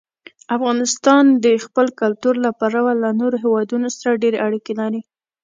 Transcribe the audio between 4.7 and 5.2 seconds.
لري.